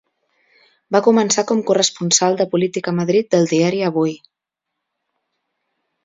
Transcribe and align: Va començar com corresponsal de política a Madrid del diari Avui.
Va 0.95 1.01
començar 1.07 1.43
com 1.51 1.59
corresponsal 1.67 2.39
de 2.39 2.47
política 2.53 2.93
a 2.93 2.97
Madrid 2.99 3.29
del 3.35 3.45
diari 3.51 3.83
Avui. 3.91 4.17